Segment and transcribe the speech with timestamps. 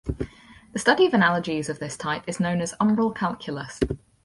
[0.73, 3.79] The study of analogies of this type is known as umbral calculus.